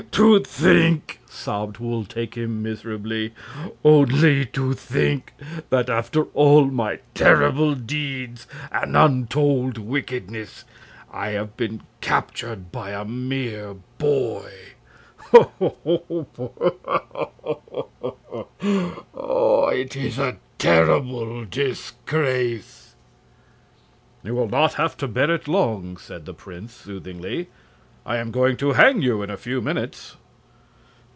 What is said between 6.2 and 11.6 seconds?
all my terrible deeds and untold wickedness, I have